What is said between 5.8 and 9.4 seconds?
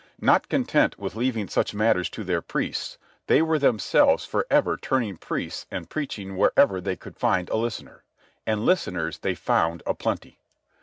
preaching wherever they could find a listener. And listeners they